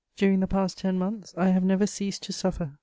[0.15, 2.71] _"During the past ten months I have never ceased to suffer.